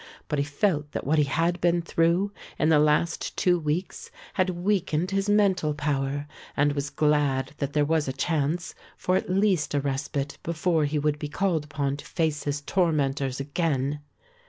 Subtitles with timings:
[0.29, 4.49] But he felt that what he had been through in the last two weeks had
[4.49, 6.25] weakened his mental power
[6.57, 10.97] and was glad that there was a chance for at least a respite before he
[10.97, 13.99] would be called upon to face his tormentors again.